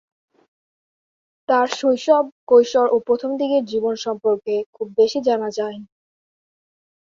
[1.49, 5.87] তার শৈশব কৈশোর ও প্রথমদিকের জীবন সম্পর্কে খুব বেশি জানা যায়নি।